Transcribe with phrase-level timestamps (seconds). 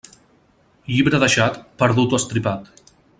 [0.93, 2.77] Llibre deixat, perdut o estripat.